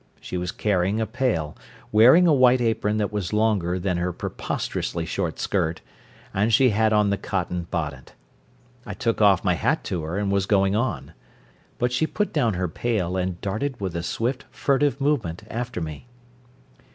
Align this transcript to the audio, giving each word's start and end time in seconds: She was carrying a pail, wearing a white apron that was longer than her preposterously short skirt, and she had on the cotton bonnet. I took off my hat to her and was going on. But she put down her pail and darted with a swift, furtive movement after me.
She 0.19 0.35
was 0.35 0.51
carrying 0.51 0.99
a 0.99 1.05
pail, 1.05 1.55
wearing 1.91 2.25
a 2.25 2.33
white 2.33 2.59
apron 2.59 2.97
that 2.97 3.11
was 3.11 3.33
longer 3.33 3.77
than 3.77 3.97
her 3.97 4.11
preposterously 4.11 5.05
short 5.05 5.37
skirt, 5.39 5.81
and 6.33 6.51
she 6.51 6.71
had 6.71 6.91
on 6.91 7.11
the 7.11 7.19
cotton 7.19 7.67
bonnet. 7.69 8.15
I 8.83 8.95
took 8.95 9.21
off 9.21 9.43
my 9.43 9.53
hat 9.53 9.83
to 9.83 10.01
her 10.01 10.17
and 10.17 10.31
was 10.31 10.47
going 10.47 10.75
on. 10.75 11.13
But 11.77 11.91
she 11.91 12.07
put 12.07 12.33
down 12.33 12.55
her 12.55 12.67
pail 12.67 13.15
and 13.15 13.39
darted 13.41 13.79
with 13.79 13.95
a 13.95 14.01
swift, 14.01 14.45
furtive 14.49 14.99
movement 14.99 15.43
after 15.51 15.79
me. 15.81 16.07